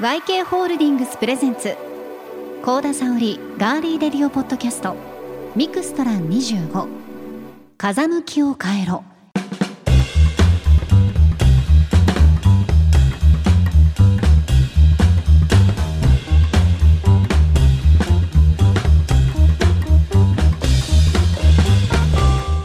[0.00, 1.76] YK ホールディングスプレゼンツ。
[2.64, 4.96] 高田沙織ガーリーレディオポッドキャスト。
[5.54, 6.88] ミクストラン25
[7.76, 9.04] 風向きを変えろ。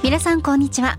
[0.02, 0.98] 皆さんこんにちは。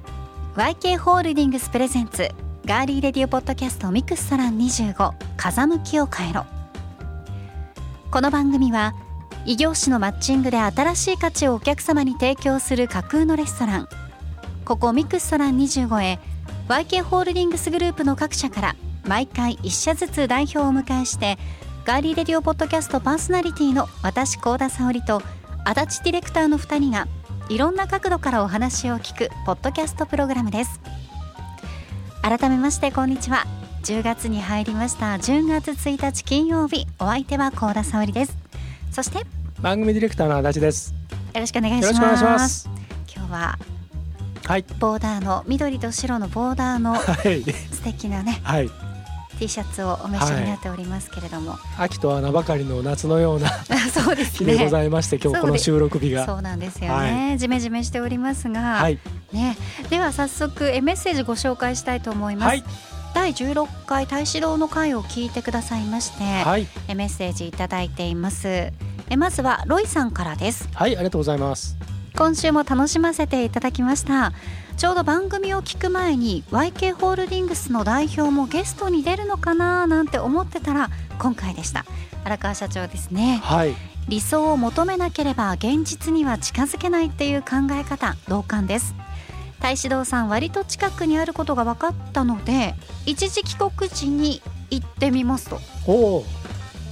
[0.56, 2.28] YK ホールディングスプレゼンツ。
[2.66, 6.46] ガーリーレディオポッドキャストミクストラン25風向きを変えろ。
[8.10, 8.92] この番組は
[9.44, 13.88] 異業種のマッチングで新しい価値をお客様に提供する架空のレストラン。
[14.64, 16.18] ここミクストラン25へ
[16.68, 21.38] YK ホールディングスグループの各社から毎回1社ずつ代表をお迎えして
[21.84, 25.22] ガーリーレディオポッドキャストパーソナリティの私高田沙織と
[25.64, 27.06] 足立ディレクターの2人が
[27.48, 30.80] いろんな角度からお話を聞くポッドキャストプログラムです。
[32.26, 33.44] 改めましてこんにちは
[33.84, 38.36] 10月に入りました10月1日金曜日お相手は高田沙織です
[38.90, 39.24] そしてよ
[39.60, 40.92] 番組ディレクターの足立です。
[41.34, 42.70] よろしくお願いしまますす。
[43.14, 43.58] 今日は
[44.44, 44.64] はい。
[44.80, 47.44] ボーダーの緑と白のボーダーのはい。
[47.44, 48.70] 素敵なねはい。
[49.38, 53.50] T シャツをお召しになっておりますけれども、秋とは名ばかりの夏のような
[53.92, 56.26] そうです日でごねざいまして、今日この収録日が。
[56.26, 58.98] そうなんですよね、ジメジメしておりますが、はい。
[59.32, 59.56] ね、
[59.90, 62.64] では早速えメッセージご紹介したいと思います、はい。
[63.14, 66.66] 第16回大指導の会を聞いてくださいまして、はい。
[66.88, 68.72] えメッセージいただいています
[69.08, 70.96] えまずはロイさんからですはい。
[70.96, 71.76] ありがとうございます。
[72.16, 74.32] 今週も楽しませていただきました
[74.76, 81.86] ちょうど番組を聞く前に YK ホールディングスの代表もゲストに出るのかななんて思ってたら今回でした。
[82.24, 83.40] 荒川社長ですね。
[83.42, 83.74] はい。
[84.08, 88.94] 理想を求めなければ現実には近づけないっていう考え方同感です。
[89.60, 92.74] 大志堂さん割と近くにあることが分かったので
[93.06, 95.58] 一時帰国時に行ってみますと。
[95.86, 96.22] お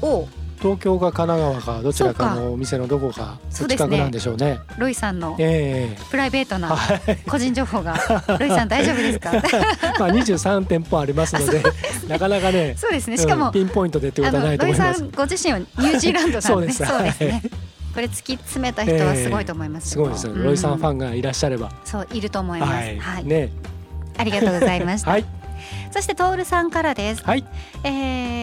[0.03, 0.29] お。
[0.67, 4.61] お東京か神奈川かどちらかのお店のどこかそうですね近くなんでしょうね。
[4.79, 7.17] ロイさんのえプライベートえなはい。
[7.29, 7.95] 個人情報が
[8.39, 9.33] ロイさん大丈夫ですか？
[10.01, 11.63] まあ二十三店舗ありますので、
[12.09, 12.75] なかなかね。
[12.79, 15.03] そうですねしかも、うんピンポイントでってこあとはないと思います。
[15.03, 17.43] んご自身はニュージーランドなんでそうですそうですね
[17.95, 20.33] これ突き詰めた人はすごいと思いますよすごいですよ。
[20.35, 21.71] ロイさんファンンがいらっしゃれば。
[21.85, 22.99] そういると思いますはい。
[22.99, 23.51] はい、ね。
[24.17, 25.25] ありがとうございました、はい。
[25.93, 27.45] そしてトールさんからです、はい。
[27.85, 27.89] え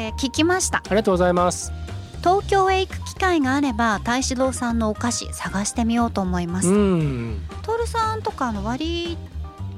[0.10, 1.72] ー聞きましたありがとうございます。
[2.24, 7.42] 東京へ行く機会があれば大志堂さんのお菓子探してみようと思います、うん。
[7.64, 9.18] トールさんとかあの割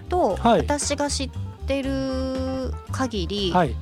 [0.10, 1.30] とはい私が知っ
[1.66, 3.76] てる限り、はい。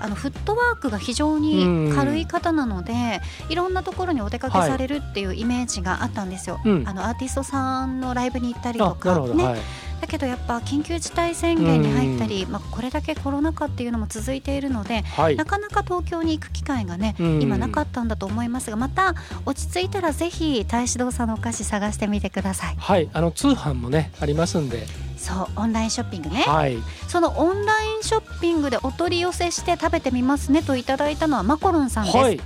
[0.00, 6.60] あのフットワークが非常に軽い方なので、いろんなところにお出かけされるっていうイメージがあったんですよ。
[6.64, 9.18] うんあのアーティストさんのライブに行ったりあ、とか。
[9.20, 9.60] ね、はい。
[10.04, 15.36] だけどやっぱ緊急事態宣言に入ったり、まあ、これだけコロナ禍っていうのも続いているのではい。
[15.36, 15.46] な。
[15.46, 17.42] かなか東京に行く機会がね、うん。
[17.42, 19.14] 今なかったんだと思いますがまた
[19.46, 22.74] 落ち着いたらぜひ大志堂さんのお菓子探してみてください。
[22.76, 26.42] はい、あの通販もねありますんで、そうオンラインショッピングね。
[26.42, 26.76] はい、
[27.08, 32.40] そのオンラインショッピングでお取り寄せして食べてみますねといただいたのはマコロンさんです、はい、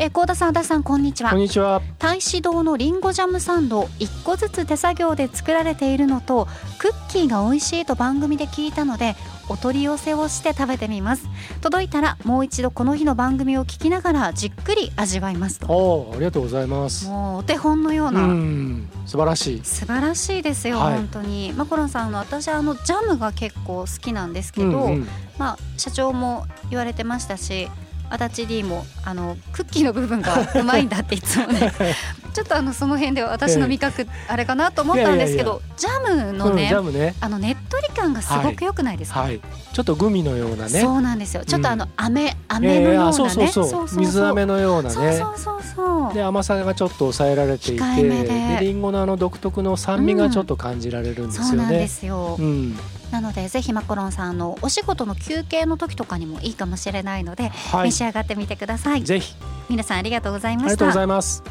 [0.00, 1.30] え高田さん足立さんこんにちは。
[1.30, 1.80] こんにちは。
[2.00, 9.14] 大志堂のリンゴジャムサンド1個ずつ手作業で作られているのとクッキーが美味しいと番組で聞いたので
[9.48, 11.28] お取り寄せをして食べてみます。
[11.60, 16.10] 届いたらもう一度この日の番組を聞きながらじっくり味わいますと。
[16.12, 17.06] ありがとうございます。
[17.06, 19.60] もうお手本のよううな、ん、素晴らしい。
[19.64, 20.94] 素晴らしいですよ、はい。
[20.94, 21.52] 本当に。
[21.52, 25.08] マコロンさんあの私あのジャムが結構好きなんですけど、うんうん。
[25.38, 27.68] まあ社長も言われてましたし
[28.14, 31.72] 足立 D もあのクッキーの部分がうまいんだっていつもね。
[32.34, 39.40] ちょっとあのその辺では私の味覚あれかなと思ったんですけど、ジャムのうんね、ジャムね、あのねっとり感がすごく良くないですか、はい、
[39.72, 40.80] ちょっとグミのようなね。
[40.80, 41.44] そうなんですよ。
[41.44, 43.88] ちょっとあのうん飴飴のようなね、あそうそうそう。
[44.00, 45.12] 水飴のようなそうね。
[45.12, 46.14] そうそうそう。
[46.14, 48.24] で甘さがちょっと抑えられていて、で。
[48.24, 51.88] でリンゴのあの独特の酸味がちょっと感じられるんですよそうなんでね。
[51.88, 52.76] すよ、うん、
[53.14, 57.84] なのでぜひマコロンさんあのお仕事の休憩の時とかにもいいかもしれないので、はい。
[57.84, 59.04] 召、し上がってみてください。
[59.04, 59.36] ぜひ。
[59.68, 61.44] 皆さんありがとうございましありがとうござたいます。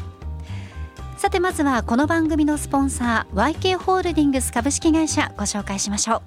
[1.16, 6.22] さてまずはこの番組のスポンサー YK ホールディングス株式会社ご紹介しましょう。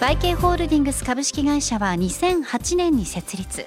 [0.00, 3.66] YK ホールディングス株式会社は2008年に設立。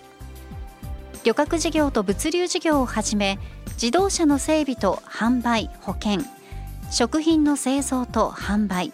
[1.24, 3.39] 旅客事業と物流事業をはじめ
[3.81, 6.19] 自動車の整備と販売保険
[6.92, 8.92] 食品の製造と販売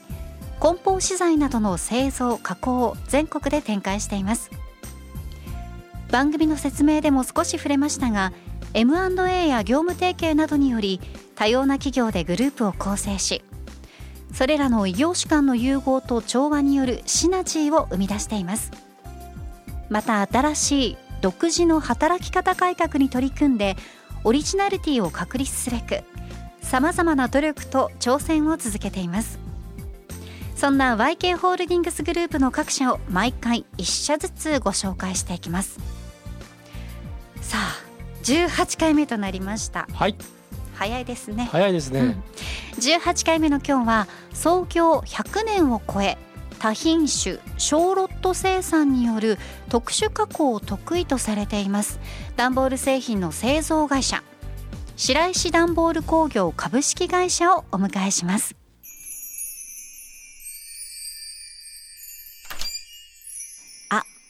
[0.60, 4.52] 梱包資材などの製造加工を全国で展開しています。
[6.12, 8.34] 番組の説明でも少し触れましたが
[8.74, 11.00] M&A や業務提携などにより
[11.36, 13.44] 多様な企業でグループを構成し
[14.34, 18.72] それらの異業種間の融合と調和によるシナジーを生み出しています。
[19.90, 23.76] また新しい独自の働き方改革に取り組んで
[24.24, 26.04] オリジナリティを確立すべく
[26.62, 29.49] さまざまな努力と挑戦を続けています。
[30.60, 35.80] そんな YK ホールディングスグループの各社を毎回1社ずつご紹介していきます。
[37.40, 37.82] さあ
[38.24, 39.88] 18回目となりました。
[39.94, 40.18] はい。
[40.74, 41.48] 早いですね。
[41.50, 42.24] 早いですね、うん、
[42.78, 46.18] 18回目の今日は創業100年を超え
[46.60, 49.38] 多品種小ロット生産による
[49.70, 52.02] 特殊加工を得意とされています。
[52.36, 54.26] 段ボール製品の製造会社。
[54.98, 58.59] 白石段ボール工業株式会社をお迎えします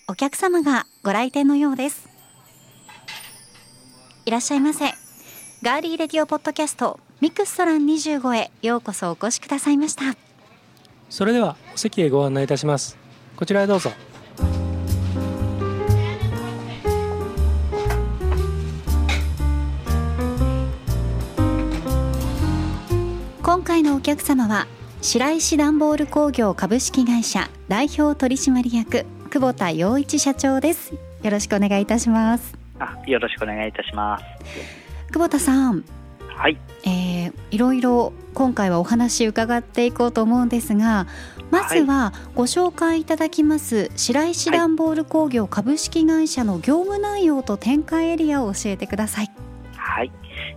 [0.10, 2.10] お客様がご来店のようです。
[4.26, 4.86] いらっしゃいませ。
[5.62, 10.18] ガーリーレディオポッドキャストミクストラン25へようこそお越しくださいました。
[11.12, 12.98] それではお席へご案内いたします。
[13.36, 13.92] こちらへどうぞ。
[23.44, 24.66] 今回のお客様は
[25.04, 30.92] 白石段ボール工業株式会社代表取締役久保田洋一社長です。
[31.22, 32.58] よろしくお願いいたします。
[32.80, 34.26] あよろしくお願いいたします。
[35.12, 35.84] 久保田さん。
[36.36, 41.06] はい、えー、いろいろ今回はお話伺っていこうと思うんですが
[41.52, 49.32] まずはご紹介いただきます白石段ボール工業株式会社の業務内容と展開エリアを教えてください。
[49.76, 50.12] はい。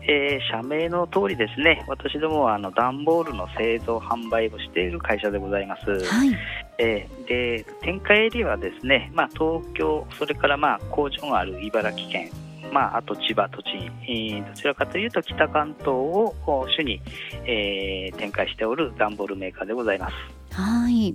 [0.09, 1.85] えー、社名の通りですね。
[1.89, 6.37] 私どもはあの段ボールの製造販売をしている会社でございます、はい
[6.79, 12.31] えー、で展開エリアはですね、まあ、東京それからまあ工場がある茨城県
[12.73, 13.65] まあ、あと千葉、栃
[14.07, 17.03] 木、どちらかというと北関東を主に、
[17.45, 20.15] えー、展開しておる段ボールメーカーでございます。
[20.55, 21.15] はい。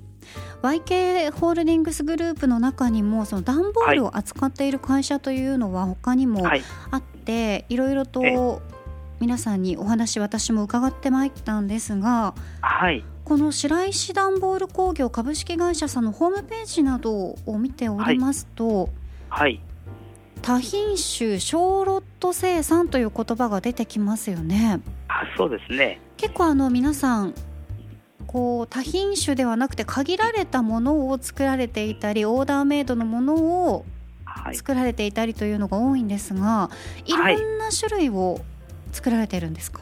[0.62, 8.62] YK ホールディングスグループの中にもその段ボールを扱っている会社というのは他にもあって、はい、いろいろと
[9.20, 18.90] 皆さんにお話私も伺ってまいったんですが、はい、この白石段ボール工業株式会社さんのホームページなどを見ておりますと、はい、
[19.30, 19.62] はい
[20.42, 24.80] 多品種小ロット生産という言葉が出てきますよね。
[25.10, 26.00] あそうですね。
[26.16, 27.34] 結構あの皆さん
[28.28, 33.36] こう多品種ではなくて限られたものを作られていたりオーダーメイドのもの
[33.74, 33.86] を
[34.54, 36.72] 作られていたりというのが多いんですが、は
[37.06, 38.40] い、いろんな種類を
[38.94, 39.82] 作られているんですか、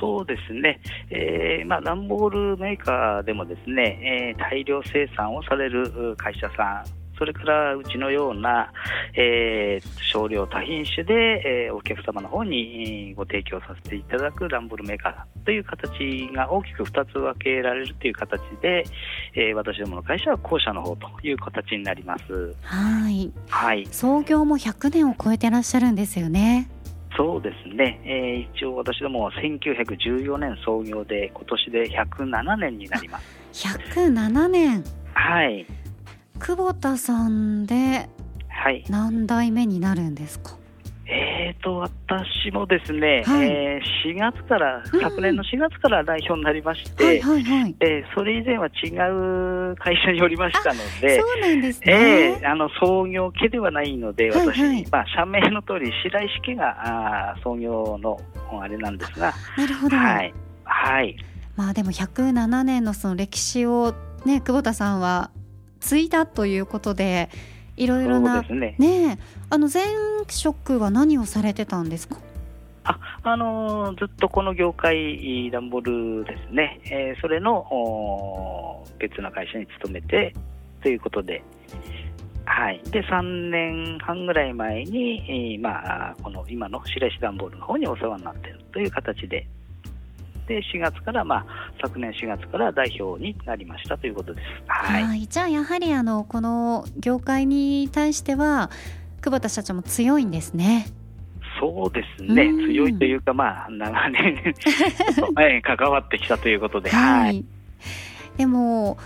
[0.00, 0.80] そうですね、
[1.10, 8.72] えーまあ、段ボールメーカーでもですね、えー、大量生産をされる会社さんそれからうちのような、
[9.14, 11.14] えー、少量多品種で、
[11.66, 18.84] えー、お客様の方にご提供させていただく段ボールメーカーという形が大きく2つ分けられるという形で、
[19.34, 22.54] えー、私どもの会社は後者の方という形になります。
[22.62, 23.32] はい。
[23.48, 23.86] はい。
[23.90, 26.68] 創業も100年を超えてらっしゃるんですよね。
[27.16, 33.66] そうですね、えー、一応私ども1914年創業で今年で107年になります。
[33.68, 34.84] 107年
[35.14, 35.66] はい。
[36.38, 38.08] 久保田さんで
[38.88, 40.56] 何代目になるんですか、
[41.08, 48.88] えーと、私もですね、はい、えー、4月から、昨年の4月から代表になりまして、はいはいはい、えー、それ以前は違
[49.70, 58.20] う会社におりましたので、そうなんですね、えー、あの創業家ではないので、私、はいはい、まあ、社名の通り、白石家があ創業の
[58.60, 61.16] あれなんですが、なるほど、はいはい、
[61.54, 65.30] まあ、でも107年のその歴史を、ね、久保田さんは
[65.78, 67.30] 継いだということで
[67.76, 68.74] いろいろなね。
[68.78, 69.18] ね
[69.50, 69.84] あの前
[70.28, 72.16] 職は何をされてたんですか？
[72.84, 80.32] ああのー、ずっとこの業界、ダンボールですね、えー、それの別な会社に勤めて
[80.82, 81.42] ということで、
[82.44, 89.48] はい、で3年半ぐらい前に、えー、まあ、この今の白石ダンボールの方にお世話になっているという形で、
[90.46, 91.46] で4月から、まあ、
[91.82, 94.46] 昨年4月から代表になりましたということです。
[94.66, 98.70] はい、はいじゃあやはりあのこの業界に対しては
[99.20, 100.86] 久保田社長も強いんですね。
[101.58, 106.90] そうですね、強いというか、まあ、長年関わってきたということで。
[106.90, 107.44] はい、
[108.36, 108.98] でも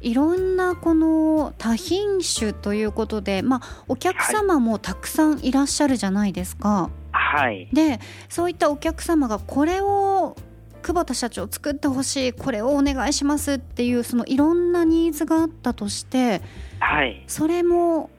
[0.00, 6.90] いろんなこの多品種ということで、まあ、お客様もたくさんいらっしゃるじゃないですか。
[7.10, 10.36] はい、でそういったお客様がこれを
[10.82, 16.40] 久保田社長作ってほしいこれをお願いしますっていうそのいろんなニーズがあったとして、
[16.80, 18.10] はい、それも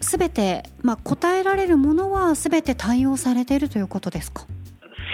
[0.00, 4.46] すべて、まあ、答えられるものはすべて対応されているということですか？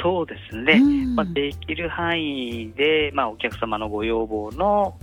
[0.03, 4.97] そうですね、うん、まあ、できる範囲で、まあ、お客様のご要望の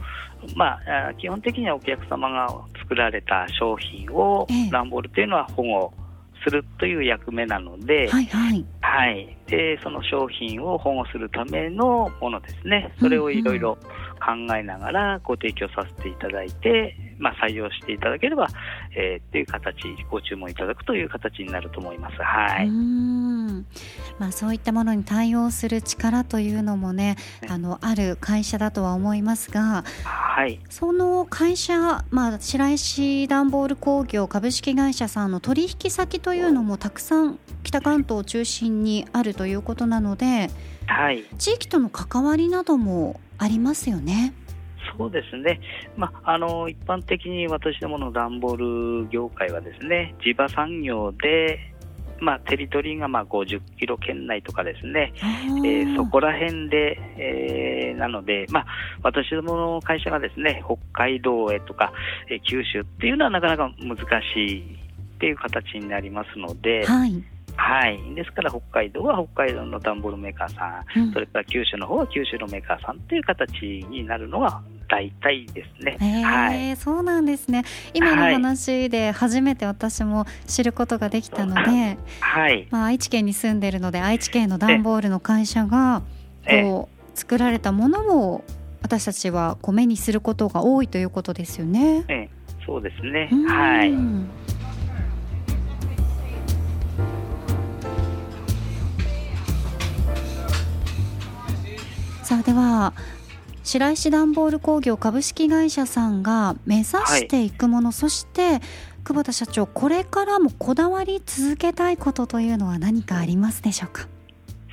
[0.56, 0.80] ま
[1.10, 2.48] あ、基本的にはお客様が
[2.80, 5.94] 作られた商品を、段ボールというのは保護
[6.44, 13.78] するという役目なので、はい、はい、はい、でその商品を保護するためのものですね、それをいろいろ
[14.20, 18.48] 考えながらご提供させていただいて、まあ、採用していただければ、
[18.96, 19.76] えー、っていう形、
[20.10, 22.16] ご注文いただくという形になると思います。
[22.22, 22.70] はい。
[24.20, 40.50] まあ、そういったものに対応する力というのもね、あのある会社だとは思いますが、はい、その会社、まあ、白石段ボール工業株式会社さんの取引先というのもたくさん北関東を中心にあるということなので、
[40.88, 44.34] はい、地域との関わりなどもありますよね。
[44.98, 45.60] そうですね、
[45.96, 51.60] まあ、の一般的に私どもの段ボール業界はですね地場産業で、
[52.20, 58.66] まあ、テリトリーがまあ50キロ圏内とかですね、えー、そこら辺で、えー、なので、まあ、
[59.04, 61.94] 私どもの会社がですね北海道へとか、
[62.30, 63.98] えー、九州っていうのはなかなか難
[64.34, 64.76] しい
[65.16, 66.86] っていう形になりますので。
[66.86, 67.24] はい
[67.60, 73.52] はい、ですから北海道は北海道の段ボールメーカーさん、うん、それから九州の方は九州のメーカーさんという形
[73.90, 76.24] になるのが大体ですね。
[76.24, 77.64] はい、そうなんですね。
[77.94, 86.02] 今の話で初めて私も知ることができたので、はい、まあ愛知県に住んでるので愛知県の段ボールの会社が
[86.48, 88.44] こう作られたものを
[88.82, 92.06] 私たちはこう目にすることが多いということですよね。
[92.08, 92.30] ええ、
[92.66, 93.30] そうですね。
[93.48, 93.94] はい。
[102.30, 102.94] さあでは
[103.64, 108.60] 白石段ボール工業株式会社さんが目指していくもの、はい、そして
[109.04, 114.08] 久保田社長これからもこだわり続けたいことというのは何かありますでしょうか？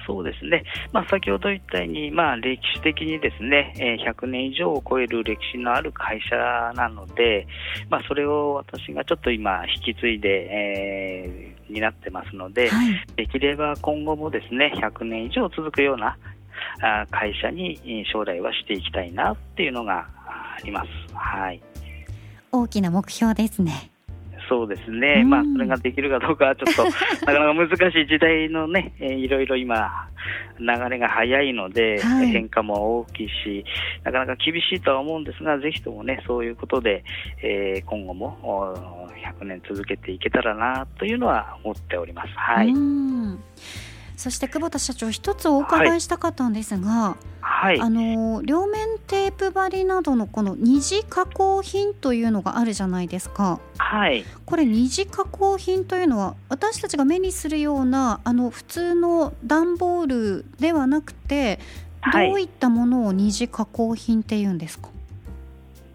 [0.07, 6.37] そうですね、まあ、先ほど言ったように、まあ、歴史的にですね、え100年以上を超える歴史のある会社
[6.75, 7.47] なので、
[7.89, 16.19] まあ、それを私がちょっと今、引き継いで、えー、になってますので、はい、できれば今後もですね100年以上続くような
[17.11, 21.15] 会社に将来はしていきたいなっていうのがあります。
[21.15, 21.63] はい。
[22.53, 23.91] 大きな目標ですね。
[24.49, 26.85] そうですね、まあ、それができるかどうかはちょっと
[27.27, 30.09] なかなか難しい時代のね、えー、いろいろ今、
[30.59, 33.65] 流れが早いので、はい、変化も大きいし、
[34.05, 37.05] なかなか厳しいとは思うんですが、ぜひともね、そういうことで、
[37.43, 39.09] えー、今後も
[39.41, 42.29] 100年続けていけたらなというのは思っております。
[42.37, 42.73] はい。
[44.17, 53.61] そして久保田社長一つお伺いしたかったんですが、はい、あの両面テープ張りなどのこの二次加工品というのがあるじゃないですか。
[53.77, 54.25] はい。
[54.47, 61.61] これ二次加工品というのは私たちが目にするようなあの普通の段ボールではなくて、
[62.13, 64.89] どういったものを二次加工品っていうんですか？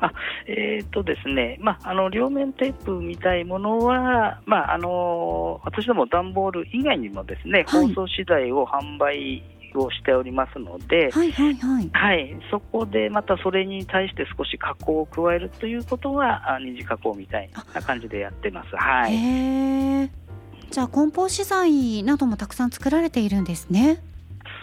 [0.01, 0.13] あ
[0.47, 9.43] えーとですねまあ、あの両面テープみたいものは、まあ、あの私ども段ボール以外にもですね、はい、包装資材を販売
[9.77, 11.89] をしておりますので、はいはいはい。
[11.93, 18.75] はい、そこでまたそれに対して少し加工を加えるということは二次加工みたいな感じでやってます。
[18.75, 20.09] はい、へ
[20.71, 24.01] じゃあ梱包資材などもたくさん作られているんですね。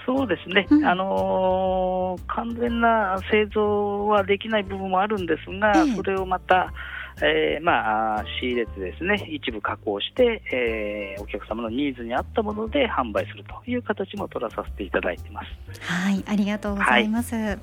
[0.08, 6.72] そうですね、うん、あのー、完全な製造はできない部分もあるんですが、えそれをまた、
[7.20, 15.48] えー、まあ、仕入れてですね一部加工して、えー、お客様のニーズに合ったもので販売するという形も取らさせていただいてます。
[15.82, 17.58] はいありがとうございます、はい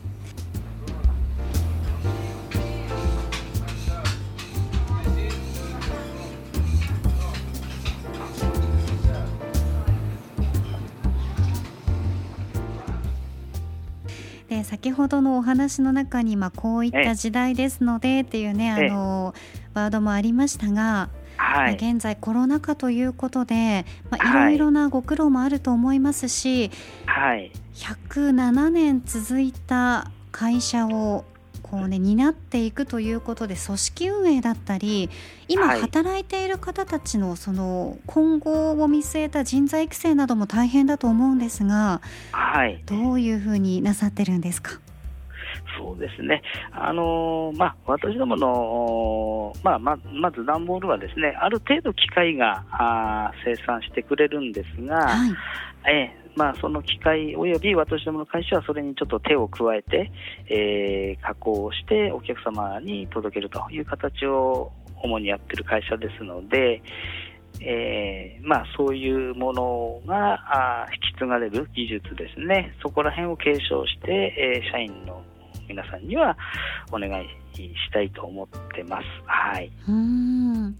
[14.56, 19.34] で先ほどのお話の中に、まあ、こういった時代ですのでっていうねあの
[19.74, 26.72] ワードもありましたが、はい、現在コロナ禍ということで、まあ、いろいろなご苦労もあると思いますし、
[27.06, 31.26] はい、107年続いた会社を
[31.68, 35.10] こうね担っていくということで組織運営だったり
[35.48, 44.80] 今働いている方たちのその今後を見据えた人材育成なども大変だと思うんですが、はい、どういうふうになさってるんですか？
[45.78, 46.42] そうですね、
[46.72, 55.32] あのまあ、私どもの、まあ、ままず段ボールはですねある程度機械があ生産してくれるんですが、はい、
[55.92, 60.12] えまあ、その機械および私どもの会社はそれにちょっと手を加えて、
[60.50, 66.82] えー、加工をしてお客様に届けるという形を主にやってる会社ですので、
[67.62, 75.22] えーまあ、そういうものがあ引き継がれる技術ですね、そこら辺を継承して、えー、社員の
[75.68, 76.38] 皆さんには
[76.92, 77.26] お願い
[77.56, 79.04] したいと思ってます。
[79.26, 79.72] はい。
[79.88, 80.76] うん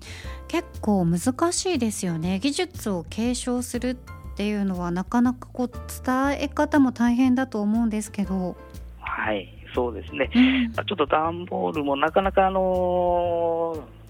[0.48, 2.40] 結構難しいですよね。
[2.40, 3.96] 技術を継承するっ
[4.36, 8.56] ていうのはなかなかこう伝え方も大変だと思うんですけど。
[9.00, 10.30] はい、そうですね。
[10.36, 14.05] うん、ちょっと段ボールもなかなかあのー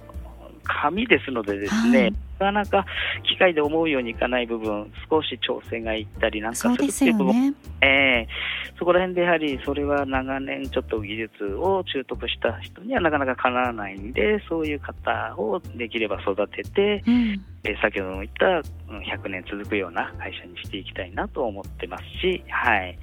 [0.66, 2.86] 紙ですのでですね、はい、なかなか
[3.24, 18.46] 機械で思うようにいかない部分、少し調整がいったりなんかするっていう部分、ねえー、そこら辺でやはりそれは長年ちょっと技術を習得した人にはなかなかかなわないんで、そういう方をできれば育てて、うん、えー、先ほども言った
[18.90, 22.98] 100年続くような会社にしていきたいなと思ってますし、はい。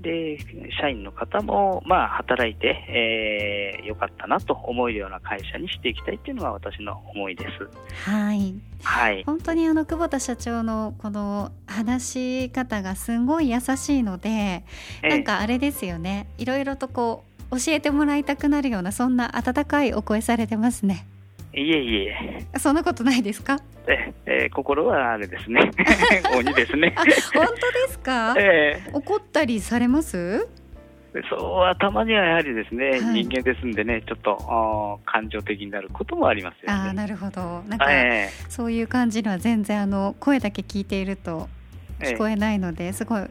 [0.00, 0.38] で
[0.80, 2.68] 社員の方も、まあ、働いて、
[3.78, 8.08] えー、よかったなと思えるような会社にしていきたいというのが私の思いです。
[8.10, 14.64] はい、はい、本当にあの久保田社長のこの話し方がすごい優しいので、
[15.02, 21.06] なんかあれですよねいろいろとこう教えてもらいたくなるようなそんな温かいお声されてますね。
[21.52, 22.46] いえいえ。
[22.58, 23.58] そんなことないですか？
[23.88, 25.70] え、えー、心はあれですね。
[26.36, 26.94] 鬼ですね。
[27.34, 28.34] 本当ですか？
[28.38, 30.48] えー、怒ったりされます？
[31.28, 36.90] そうはたまにはやはりですね、はい、人間ですんでね、ちょっと感情的になることもありますよね。
[36.90, 37.62] あなるほど。
[37.68, 41.48] なんか、えー、そういう感じのは全然あの声だけ聞いていると
[41.98, 43.22] 聞こえないので、すごい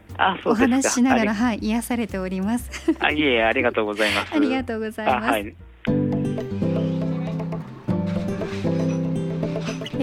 [0.44, 2.70] お話ししながらはい癒されております。
[3.00, 4.34] あいえ ありがとうございます。
[4.34, 5.30] ありがとうございます。
[5.30, 5.54] はい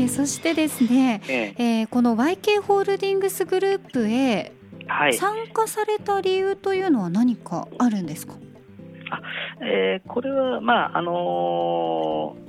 [0.08, 1.64] ー、そしてですね、ええ。
[1.82, 4.54] えー、この YK ホールディングスグループへ
[5.14, 8.34] 参加された理由というのは何かあるんですか、
[9.12, 9.22] あ
[9.62, 12.48] えー、これは、まああのー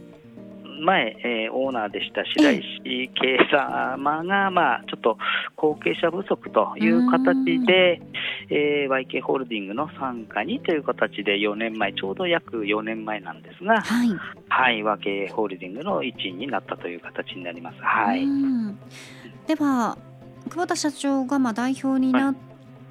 [0.78, 5.18] 前、えー、オーナーでした白石圭様が、まあ、ちょっと
[5.56, 8.00] 後継者不足という形で、
[8.50, 14.08] えー、YK ホールディングの傘下にという形で4年前、ちょうど約4年前なんですが、はい、
[14.48, 17.78] はい、YK ホールディングの一員になったという形になります。
[17.80, 18.26] はい、
[19.46, 19.98] では
[20.50, 22.34] 久保田社長がまあ代表にな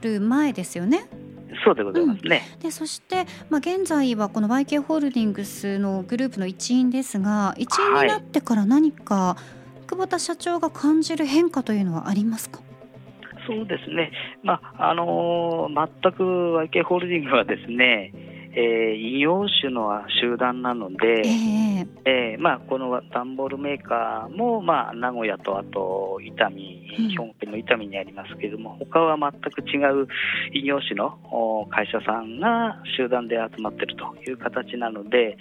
[0.02, 0.98] る前ですよね。
[0.98, 1.27] はい
[1.64, 2.44] そうでございますね。
[2.56, 9.38] うん、でそして、まあ、現在はこの YK ホールディングスのグループの一員ですが一員になってから何か、は
[9.84, 12.60] い、久保田社長が感じる変化というのはありますか？
[13.48, 14.12] そうですね、
[14.44, 16.24] まああのー、全く
[16.70, 18.12] YK ホールディングはですね
[18.60, 30.08] えー、異業種の集団なので、えー、えー、まあ、この段ボールメーカーも、まあ、名古屋とあと伊丹、兵庫県の伊丹にありますけれども、他は全く違う
[30.54, 35.38] 異業種の会社さんが集団で集まっているという形なので、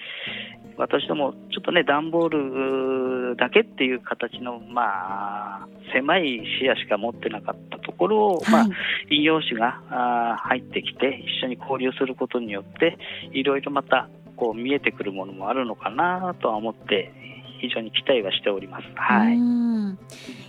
[0.79, 8.67] 私ども、ちょっとね、段ボールだけっていう形の、まあ、狭い視野しか持ってなかったところを、はい、まあ、
[9.11, 12.99] 異業種があ入ってきて、一緒に交流することによって、
[13.33, 17.13] いろいろまた、こう、見えてくるものもあるのかなとは思って、
[17.61, 18.87] 非常に期待はしております。
[18.95, 19.39] はい。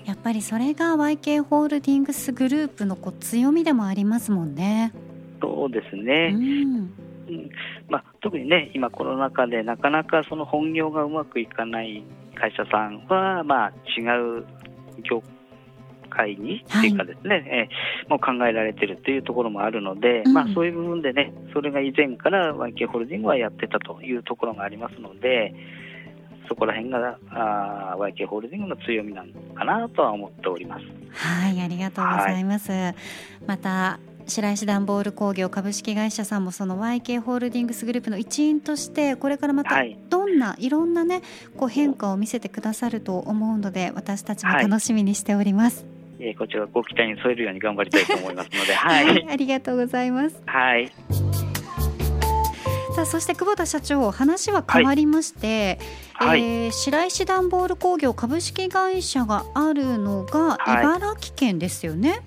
[0.07, 4.91] やっぱりそれが YK ホールディングスグループのこう強みでもありますもんね。
[5.41, 6.31] そうですね。
[6.33, 7.49] うんうん
[7.89, 12.03] まあ、特にね、今、コロナ禍でなかなかその本業がうまくいかない
[12.35, 14.01] 会社さんは、まあ、違
[14.39, 14.45] う
[15.03, 15.21] 業
[16.09, 17.69] 界に、はい、っていうかですね、
[18.03, 25.53] えー、もう考えられているというところもあるので、うん、まあ、そういう部分でね、それが以前から YK ホールディングはやってたというところがありますので、
[26.47, 30.85] そこら辺があ YK ホールディングの強みなのかなとは思っております。
[31.11, 32.71] はい、ありがとうございます。
[32.71, 32.95] はい、
[33.45, 41.21] また白石段ボール工業株式会社さんもその YK ホールディングスグループの一員としてこれからまたどんな、い、ろんなね
[41.57, 45.83] こう変化を見せてくださると思うので私たちも楽しみにしております。
[45.83, 50.41] はいえー、こちらご期待に添えるように頑張りたいと思いますので、 はい、はい、ありがとうございます。
[50.45, 50.91] はい。
[52.95, 55.77] さあそして久保田社長話は変わりまして、
[56.13, 62.21] はい、えー、白石段ボール工業株式会社があるのが茨城県ですよね。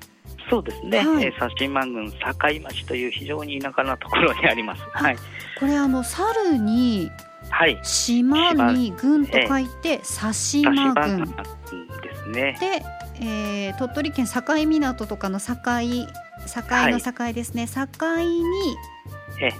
[0.50, 2.18] そうですね、はい、えー、佐島郡境
[2.60, 4.82] 町という非常に田舎なところにあります。
[4.92, 5.16] はい、
[5.58, 7.10] これあの猿に、
[7.48, 11.24] はい、島に郡と書いて、佐島郡
[12.02, 12.56] ですね。
[12.60, 12.82] で、
[13.24, 18.76] えー、鳥取県境港とかの境境の境ですね、はい、境に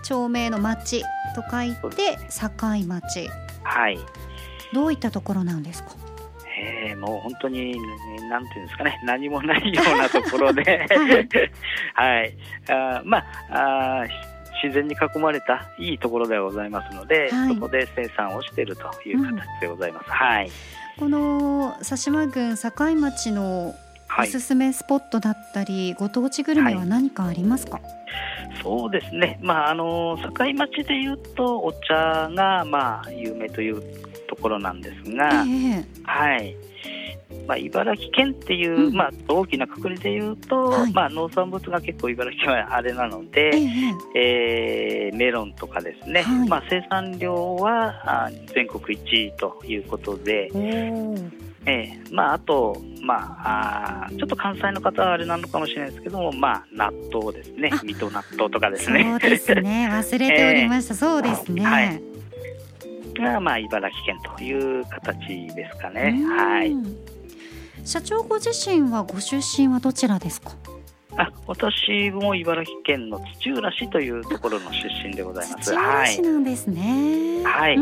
[0.03, 1.03] 町名の町
[1.35, 3.31] と書いて境町。
[3.63, 3.99] はい。
[4.73, 5.91] どういったところなんですか？
[6.71, 7.77] えー、もう本当に、
[8.29, 10.87] なんていうんですかね、何もないようなところで、
[11.95, 12.35] はい、
[12.69, 14.05] あまああ、
[14.63, 20.07] 自然に囲まれたいいところではございますので、はい、そこで生産をしているという形でございます。
[20.07, 20.51] うん、はい。
[20.99, 23.75] この佐島郡境町の
[24.07, 24.29] はい。
[24.29, 27.81] おすすめスポットだったりご当地グルメは何かありますか、
[28.63, 33.81] そうですね、まあ、あの境町でいうと、お茶が、まあ、有名という
[34.31, 35.85] ところなんですが、ええ。
[36.05, 36.57] はい。
[37.47, 38.95] まあ、茨城県っていう、うん。
[38.95, 40.93] まあ、大きなくくりでいうと、はい。
[40.93, 43.57] まあ、農産物が結構茨城はあれなのえで、
[44.15, 45.11] ええ。
[45.13, 46.49] ーメロンとかですね、はい。
[46.49, 50.49] まあ、生産量はあ全国1位ということで、
[51.67, 57.71] えーまあ、あと、まあ、あーちょっと関西の方はあれなのかもしれないですけども、まあ、納豆ですね。
[57.73, 59.05] あ、水戸納豆とかですね。
[59.21, 59.89] そうですね。
[59.91, 62.10] 忘れておりました、 そうですね、はい
[63.21, 66.15] が、まあ、茨城県という形ですかね。
[66.23, 66.75] うんはい
[67.83, 70.53] 社長ご自身はご出身はどちらですか？
[71.17, 75.71] あ私も茨城県の土浦市というところの出身でございます。
[75.71, 76.13] 土浦はい。
[76.15, 77.81] 市なんですねはいう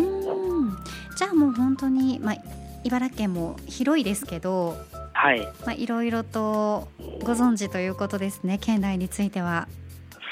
[0.66, 0.76] ん
[1.16, 2.36] じゃあもう本当にまあ
[2.84, 4.76] 茨城県も広いですけど
[5.12, 5.40] はい。
[5.40, 6.86] まあいろいろと
[7.24, 9.66] ご存知ということですね県内については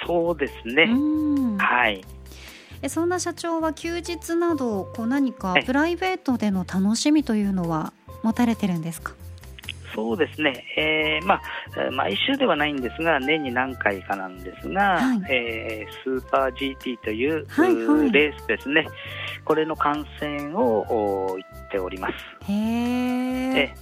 [0.07, 0.85] そうですね。
[0.85, 0.95] う
[1.57, 2.05] んはい。
[2.83, 9.13] えそんな社長は休日などこう何かえプライベートでの楽しみというのは持たれてるんですか？
[9.95, 10.63] そうですね。
[10.77, 11.43] えーまあ、
[11.79, 18.87] えー毎週ではないんですが、年に何回かなんですが、はいえースーパー GT という、はいはいレースですね。
[19.47, 20.81] これの観戦を
[21.31, 22.15] お行っております。
[22.51, 23.75] へええ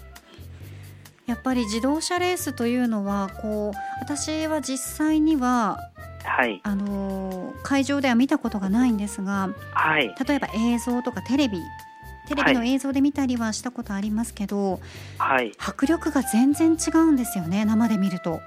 [1.26, 5.78] やっぱり自動車レースというのはこう私は実際には
[6.24, 6.60] はい。
[6.62, 10.14] あのー会場では見たことがないんですがはい。
[10.26, 11.58] 例えば映像とかテレビ
[12.28, 14.80] テレビの映像で見たりはしたことありますけど、
[15.18, 15.52] はい。
[15.58, 18.40] 迫力が全然違うんですよね生で見ると。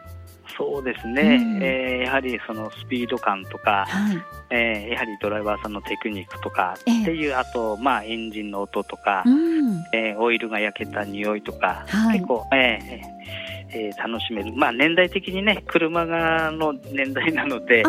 [0.58, 1.22] そうですね。
[1.22, 1.26] う
[1.60, 4.18] んえーやはりそのスピード感とか、はい、
[4.50, 17.84] えーやはりドライバーさんのテクニックとかええっていう、あと、まあ、エンジンの音とか、うんえーオイルが焼けた匂いとか、はい結構、えーえー楽しめる、まあ、年代的にね、車がの年代なので、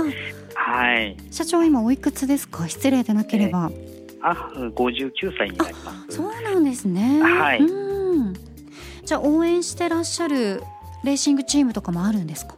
[0.54, 2.68] はい、社長今おいくつですか？
[2.68, 3.70] 失礼でなければ、
[4.20, 6.16] あ59歳になります。
[6.16, 7.20] そうなんですね。
[7.22, 7.60] はい。
[7.60, 8.34] うん。
[9.04, 10.62] じゃあ応援してらっしゃる
[11.04, 12.56] レーシングチームとかもあるんですか？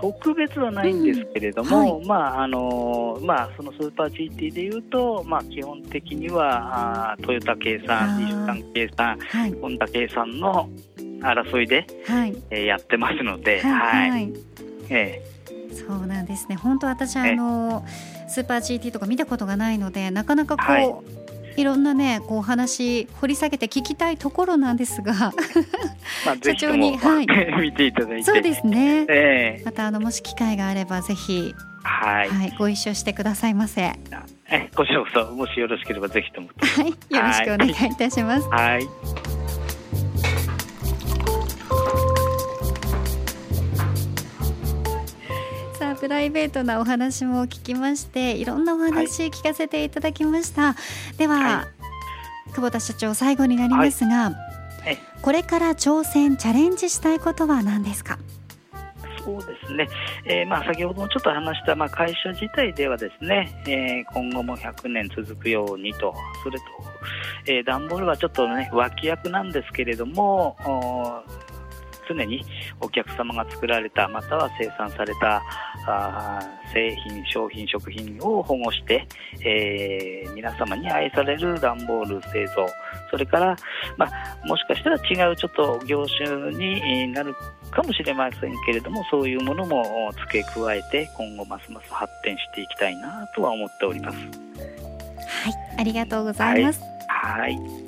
[0.00, 8.26] 特別はないんですけれども、うんまああのまあ、そのスーパー GT でいうと、まあ、基本的にはあートヨタ系さん、あー。
[8.26, 9.52] 日産系さん、はい。
[9.60, 10.68] ホンダ系さんの
[11.20, 12.36] 争いで、はい。
[12.50, 14.20] えーやってますので、はい、はい。
[14.22, 14.32] はい。
[14.90, 15.22] え
[15.72, 16.56] そうなんですね。
[16.56, 17.84] 本当私あえの
[18.28, 21.60] スーパー GT とか見たことがないのでなかなかこう、はい。
[21.60, 25.18] い、ろんなねこうお話掘り下げて聞きたいところなんですがー
[26.26, 27.26] まあ、社長にも、はい。
[27.60, 29.06] 見ていただいて、そうですね。
[29.08, 33.82] えまたあのもし機会があればぜひ、ーはい、はい、ご一緒してくださいませ。
[33.82, 33.94] は
[34.50, 36.48] えこちらこそ、もしよろしければぜひとも。
[36.50, 38.48] い、よろしくお願いいたします。
[38.48, 39.27] はい。
[46.08, 50.74] プライベートなお話も聞きましていろんなお話聞かせていただきました、
[51.18, 51.68] では、は
[52.54, 54.32] 久保田社長最後になりますが、
[54.86, 58.18] えこれから挑戦チャレンジしたいことは何ですか？
[59.22, 59.86] そうですね、
[60.24, 66.64] えーまあ、先ほどもちょっと話した、まあ、会社自体ではですね、えー今後も100年続くようにと、それと、
[67.46, 71.22] えー段ボールはちょっとね、脇役なんですけれども、お
[72.08, 72.44] 常に
[72.80, 75.42] お客様が作られた、または生産された
[75.86, 79.06] あー製品、商品、食品を保護して、
[79.44, 82.66] えー皆様に愛される段ボール製造、
[83.10, 83.56] それから、
[83.96, 87.34] まあ、もしかしたら違うちょっと業種にえーなる
[87.70, 94.18] かもしれませんけれども、そういうものも付け加えて、今後ますます発展していきたいなとは思っております。
[94.18, 97.87] はいありがとうございます、はい。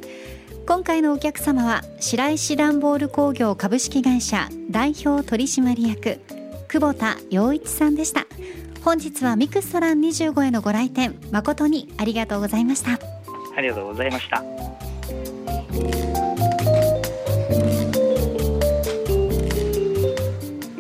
[0.71, 6.21] 今回のお客様は白石段ボール工業株式会社代表取締役
[6.69, 8.29] 久保田洋一さんでした。
[8.85, 13.01] 本日はミクストラン25へのご来店誠にありがとうございました。
[13.57, 14.45] ありがとうございました。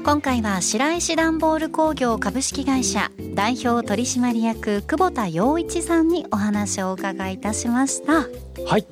[0.05, 8.29] 今回は白石段ボール工業株式会社代表取締役久保田洋一さんにお話をお伺いいたしました。
[8.66, 8.87] はい、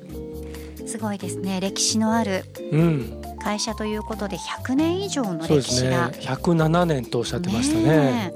[0.89, 1.59] すごいですね。
[1.61, 6.11] 歴史のあるうん、会社ということで100年以上の歴史が。
[6.11, 8.33] 107年とおっしゃってましたね。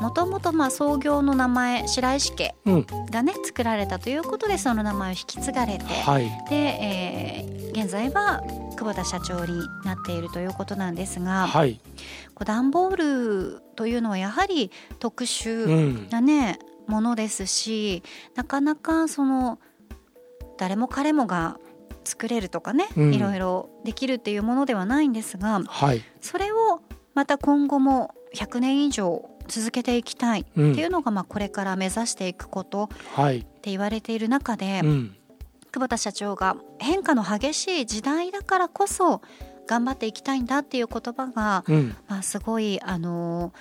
[0.00, 8.42] もともとまあ創業の名前白石家うん、がね作られたということでその名前を引き継がれて、はい、で、えー現在は
[8.76, 11.80] 久保田社長になっているということなんですが、はい、
[12.34, 18.02] こう段ボールというのはやはり特う殊ん、なね、ものですし
[18.34, 19.58] なかなかその
[20.58, 21.58] 誰も彼もが
[22.04, 23.14] 作れるとかね、うん。
[23.14, 26.80] いろいろできるっていうものではないんですがはい、それを
[27.14, 35.16] また今後も100年以上続けていきたいってうんいうのがまあこれから目指していくことっはい、て言われている中で、うん、
[35.72, 39.20] 久保田社長が変化の激しい時代だからこそ
[39.66, 43.52] 頑張っていきたいんだっていう言葉が、うん、まあ、すごいあの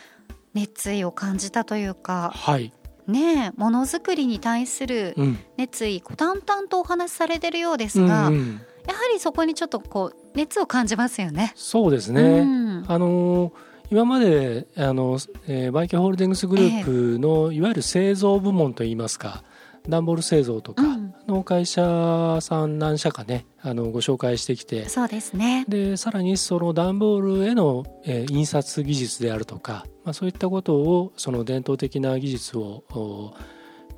[0.54, 2.74] 熱意を感じたというかはい、
[3.08, 8.62] ねえものづくりに対するうん、熱意こう淡々とお話しされてるようですうんが、うん。
[8.88, 11.54] やはりそこにちょっとこう熱を感じますよね。
[11.56, 12.22] そうですね。
[12.22, 12.86] うん。
[12.88, 13.52] あのー
[13.92, 19.44] 今まであの、えーバイキャホールディングスグループの、いわゆる製造部門といいますか
[19.90, 21.14] 段ボール製造とかうん。
[21.28, 24.90] の会社さん何社かねあのご紹介してきて。
[24.90, 25.66] そうですね。
[25.68, 33.34] でさらにその段ボールへの、えー印刷技術であるとか、まあ、そういったことをその伝統的な技術をお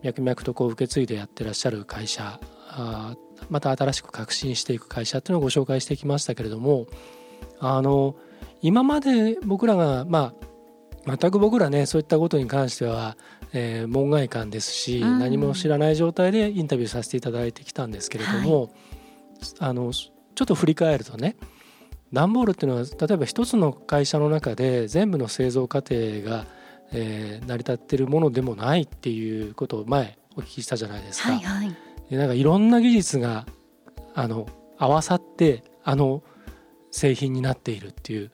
[0.01, 6.87] 脈々とこう受け継いでやってらっしゃる会社あーまた新しく革新していく会社っていうのをご紹介してきましたけれども
[7.59, 8.15] あの
[8.61, 13.17] 今まで僕らがまあ全く僕らねそういったことに関しては、
[13.53, 15.19] えー門外漢ですし、うん。
[15.19, 18.73] 何も知らない状態でインタビューさせていただいてきたんですけれども、
[19.59, 21.35] あのちょっと振り返るとね
[22.11, 26.45] 段ボールっていうのは例えば一つの会社の中で全部の製造過程が、
[26.91, 31.33] えー成り立ってるものでもないっていうことを前お聞きしたじゃないですか。
[31.33, 31.75] はいはい。
[32.09, 33.45] でなんかいろんな技術が
[34.13, 36.23] あの合わさってあの
[36.91, 38.31] 製品になっているっていう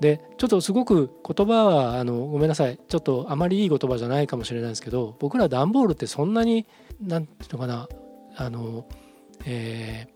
[0.00, 6.66] でちょっとすごく言葉はあのごめんなさいちょっとあまりいい言葉じゃないかもしれないですけど僕ら段ボールってそんなに
[7.00, 7.88] なんていうのかな
[8.36, 8.86] あの、
[9.44, 10.15] えー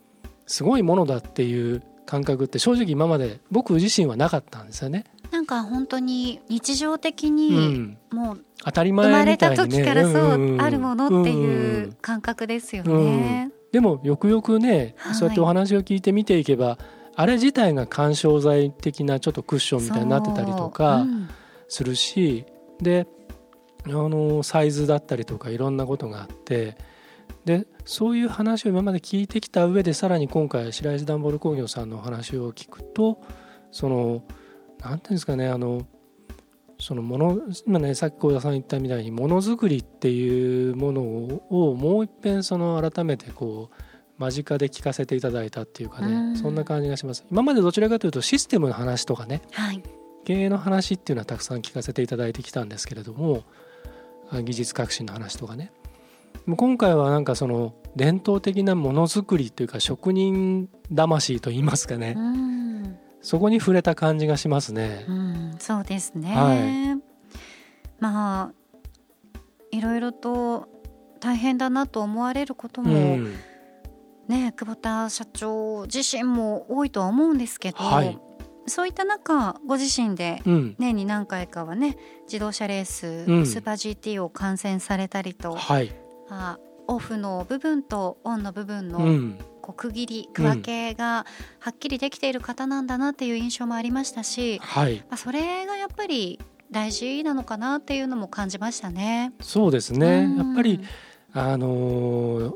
[0.51, 5.05] すごいものだっていう感覚って正直今まで僕自身はなかったんですよね。
[5.31, 13.53] なんか本当に日常的うにん、もう当たり生まれた時からそうんんんあるものってんいうん感覚ですよね。
[13.71, 15.15] でもよくよくね、はい。
[15.15, 16.79] そうやってお話を聞いて見ていけば
[17.15, 21.07] あれ自体が緩衝材的なちょっとクッションみたいになってたりとか
[21.69, 22.45] するし、
[22.81, 23.07] で
[23.87, 26.77] あのサイズだったりとかいろんなことがあって
[27.45, 33.21] でそういう話を今まで聞いてきた上でさらに今回白石段ボール工業さんのお話を聞くと
[33.71, 34.25] その
[34.79, 35.87] なんていうんですかねあの
[36.79, 43.75] そのもの今ねさっき幸田さん言ったみたいにものづくりっていうものをもう一遍その改めてこう
[44.19, 46.37] 間近で聞かせていただいたっていうかね、うん。
[46.37, 47.25] そんな感じがします。
[47.31, 49.83] 今までどちらかというとシステムの話とかねはい。
[50.25, 53.45] 経営の話っていうのはたくさん聞かせていただいてきたんですけれども
[54.31, 55.73] あ技術革新の話とかね
[56.47, 65.05] 今回はなんかその伝統的なものづくりというか職人魂といいますかね、うん、そこに触れた感じがしますね。
[65.09, 65.13] う。
[65.13, 66.35] ん、そうですね。
[66.35, 67.01] は
[67.99, 68.61] まあ
[69.71, 70.69] いろいろと
[71.21, 73.33] 大変だなと思われることうも、ん、
[74.27, 78.19] ね久保田社長自身も多いとは思うんですけど、はい。
[78.67, 83.47] そういった中ご自身でうん、年に何回かはね自動車レース、うん。
[83.47, 85.95] スーパー GT を観戦されたりと、はい、ま
[86.31, 91.25] あ、オフの部分とオンの部分の、うん、こう区切り区分けが
[91.61, 96.41] はっきりできている方なんだなっていう印象もありましたし、はい、まあ、それがやっぱり
[96.71, 99.33] 大事なのかなっていうのも感じましたね。
[99.41, 100.25] そうですね。
[100.25, 100.81] うんやっぱり
[101.33, 102.55] あのー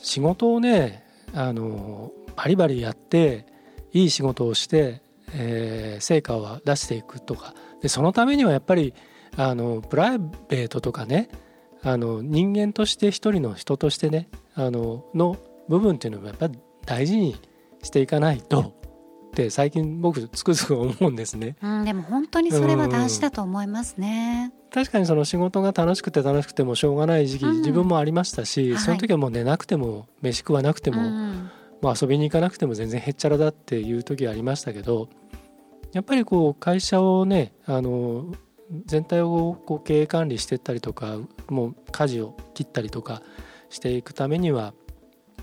[0.00, 1.04] 仕事をね、
[1.34, 3.46] あのーバリバリやって
[3.92, 5.02] いい仕事をして、
[5.32, 8.94] えー成果を出していくとかでそのためにはやっぱり
[9.36, 11.28] あのプライベートとかね
[11.82, 15.36] あの人間として一人の人としてねあのの
[15.68, 17.36] 部分っていうのもやっぱり大事に
[17.82, 18.60] していかないと
[19.28, 21.56] って最近僕つくづく思うんですね。
[21.62, 24.52] うん、でも本当にそれは大事だと思いますね。
[24.72, 31.50] 確かにその仕事が楽しくて楽しくてもしょうがない時期、うん自分もありましたし、はいその時はもう寝なくても飯食わなくても、うん
[31.82, 35.08] まあ、遊びに行かなくても全然へっちゃらだっていう時はありましたけど
[35.92, 38.26] やっぱりこう会社をねあの
[38.86, 43.22] 全体をこう経営管理していったりとかもう舵を切ったりとか
[43.70, 44.74] していくためには、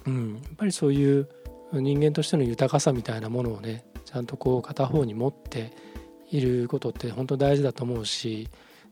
[0.05, 1.29] うん、やっぱりそういう
[1.73, 5.73] 人間としての豊かさみたいなものをねちゃんとこう片方に持って
[6.31, 8.49] いることって本当大事だと思うし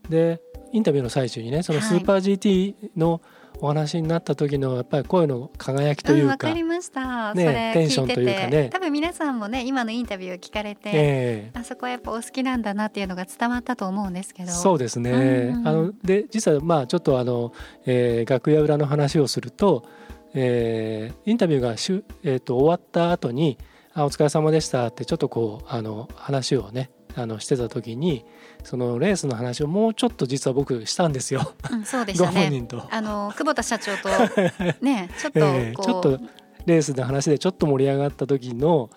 [0.08, 0.40] で
[0.72, 3.20] インタビューの最中にねそのスーパー GT の
[3.64, 7.32] お話になった時のやっぱり声の輝きといううんわか、かりました。
[7.32, 8.50] ねテンションというかね。
[8.50, 11.50] て、多分皆さんもね今のインタビューを聞かれて、ええ。
[11.54, 14.52] あそこはやっぱお好きなんだなっていうのが伝わったと思うんですけど。
[14.52, 15.66] そうですね、うん。
[15.66, 17.52] あので実はまあちょっとあの、
[17.86, 19.88] えー楽屋裏の話をすると、
[20.34, 23.56] えーインタビューがしゅ、えー、と終わった後に
[23.94, 28.26] 「あお疲れ様でした」ってちょっとこうあの話をねあのしてた時に
[28.64, 32.42] そのレースの話をもうちょっと実は僕したんですよ、うん、そうでしごたね。
[32.42, 32.88] 本人と。
[32.90, 34.08] あの久保田社長と
[34.80, 36.20] ねちょっとええちょっと
[36.66, 38.90] レースの話でちょっと盛り上がった時の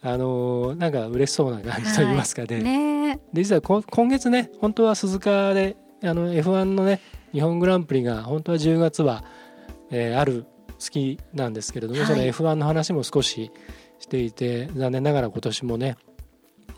[0.00, 2.54] あのなんか嬉しそうな感じと言いますかね。
[2.54, 7.00] はい、ねで実は今月ね本当は鈴鹿であの F1 のね
[7.32, 9.24] 日本グランプリが本当は10月は、
[9.90, 10.46] えー、ある
[10.78, 13.50] 好きなんですけれども、はい、その F1 の話も少し
[13.98, 15.96] していて残念ながら今年もね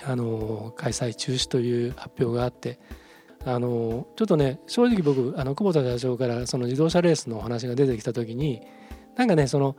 [0.05, 2.79] あの開催中止という発表があって
[3.45, 8.63] あのちょっとね正直僕あの久保田社長からその自動車レースのお話が出てきた時に
[9.17, 9.77] なんかねその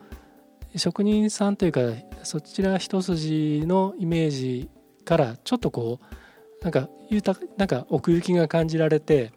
[0.76, 1.82] 職人さんというか
[2.24, 4.70] そちら一筋のイメージ
[5.06, 9.32] からちょっとこうなんか豊なんか奥行きが感じられて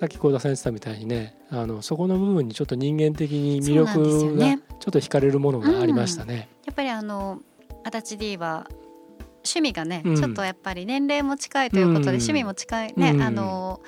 [0.00, 6.34] さっき幸田さん言ってたみたいにねあのそこの部分にちょっと人間的に魅力がちょっと惹かれるものがありましたね。
[6.34, 7.40] ねうん、やっぱりあの
[7.84, 8.66] 足立 D は
[9.44, 13.80] 趣味がね、うん、ちょっとやっぱり年齢も近いということで、うん、趣味も近いね、あの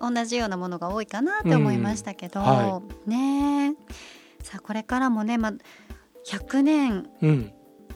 [0.00, 3.74] 同じようなものが多いかなって思いましたけど、はい、ね。
[4.42, 5.52] さあこれからもね、まあ、
[6.26, 7.08] 100年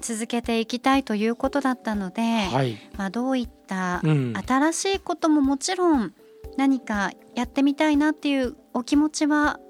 [0.00, 6.14] 続けていきたいということだったので、はい、まあ、どういった新しいことももちろん
[6.56, 9.60] 何かやってみたいなっていうお気持ちは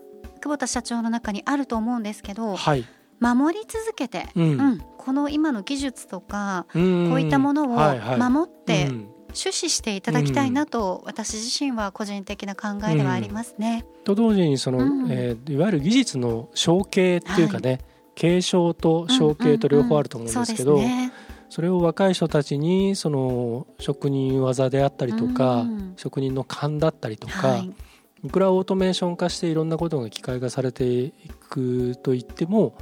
[0.41, 2.85] 久保田社長の中にあると思うんですけど、はい、
[3.21, 8.91] 守り続けて、うん、うん、この今の技術とかこういったものを守って
[9.33, 13.87] 注視していただきたいなと、私自身は個人的な考えではありますね。
[14.05, 17.81] と同時にその、うん、えー、いわゆる技術の承継っていうかね、はい、
[18.17, 20.79] 継承と承継と両方あると思うんですけど。
[21.49, 27.73] それを若い人たちにその職人技であったりとか、うん、職人の勘だったりとか、はい、
[28.25, 31.13] いくらオートメーション化していろんなことが機械化されてい
[31.49, 32.77] くといっても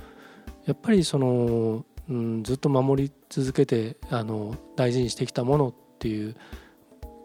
[0.64, 6.36] やっぱりその、うん、ずっと守り続けてあの大事にしてきたものっていう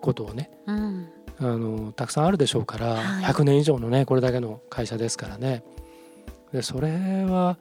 [0.01, 5.63] ことをね、うん、あのたくさんあるでしょうから、はい、100年以上のねこれだけの会社ですからね。
[6.51, 7.57] でそれは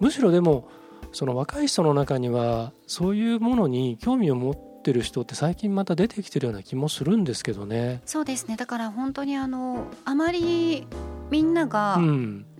[0.00, 0.68] むしろでも
[1.12, 8.00] その若い人の中にはそういうものに興味を持ってる人って最近また出てきてるような気もするんですけどね。
[8.06, 8.56] そうですね。
[8.56, 10.86] だから本当にあのあまり
[11.28, 11.98] みんなが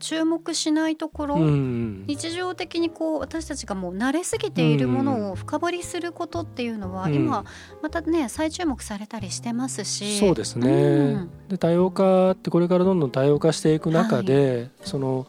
[0.01, 7.45] 注目しないところ、うん、日常的にこう私たちがもう慣れすぎているものを深掘りすることっていうのは、今
[7.81, 10.19] またね再注目されたりしてますし。
[10.19, 15.29] そうですね、うん、で多様化ってこれからどんどん多様化していく中で、はい、その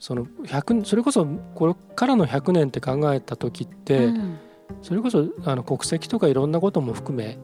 [0.00, 4.38] その100それこそこれからの100年って考えた時って、うん、
[4.82, 7.38] それこそあの国籍とかいろんなことも含め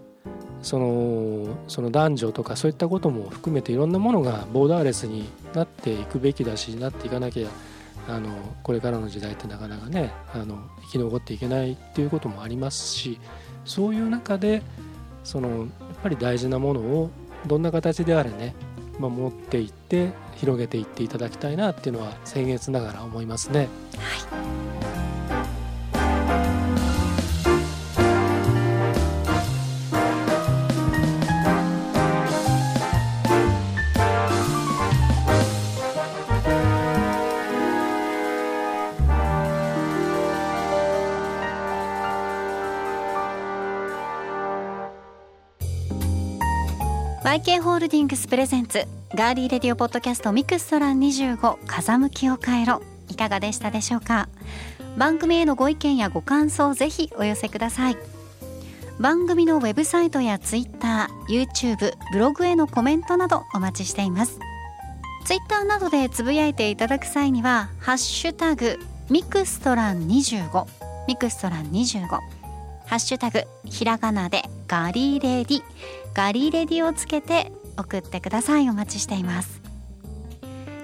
[0.62, 7.48] そのその男女とかそういったことも含めていろんなものがボーダーレスになっていくべきだしなっていかなきゃ
[8.08, 8.30] あの
[8.62, 13.20] これからの時代ってなかなかねあの生き残っていけないっていうこともありますし
[13.64, 14.62] そういう中で
[15.24, 15.68] そのやっ
[16.02, 17.10] ぱり大事なものを
[17.46, 18.54] どんな形であれね
[18.98, 23.68] 守っていって広げていっていただきたいなっていうのは僭越ながら思いますね。
[23.96, 24.97] はい
[47.48, 52.82] YK ホールディングスプレゼンツガーリーレディオポッドキャストミクストラン25風向きを変えろ。
[53.08, 54.28] いかがでしたでしょうか？
[54.98, 57.96] 番組へのご意見やご感想ぜひお寄せください。
[59.00, 64.38] 番組のウェブサイトやツイッター YouTube ブログへのコメントなどお待ちしています。
[65.24, 70.66] ツイッターなどでつぶやいていただく際にはハッシュタグミクストラン25
[71.06, 72.20] ミクストラン25ハ
[72.90, 75.62] ッシュタグひらがなでガリレディ。
[76.14, 78.68] ガリレディをつけて送ってください。
[78.68, 79.62] お待ちしています。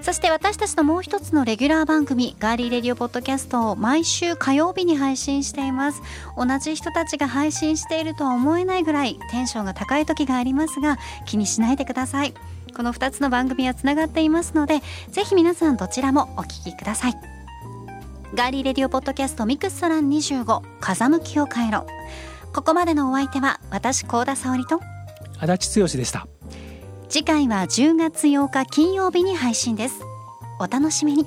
[0.01, 6.01] そして私たちのもう一つのレギュラー番組ガーリーレディオポッドキャストを毎週火曜日に配信しています。
[6.37, 12.33] 同じ人たちが配信しているとは思えないぐらいテンションが高い時がありますが気にしないでください。
[12.75, 17.15] この2つの番組はつながっていますのでぜひ皆さんどちらもお聞きください。
[18.35, 21.87] ガーリーレディオポッドキャストミクストラン25風向きを変えろ。
[22.55, 24.79] ここまでのお相手は私高田沙織と。
[25.41, 26.25] 足立剛でした。
[27.09, 29.99] 次回は10月8日金曜日に配信です。
[30.57, 31.25] お楽しみに